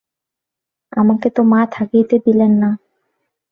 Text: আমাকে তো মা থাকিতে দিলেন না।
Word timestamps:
আমাকে 0.91 1.27
তো 1.29 1.41
মা 1.43 1.61
থাকিতে 1.71 2.15
দিলেন 2.25 2.51
না। 2.61 2.69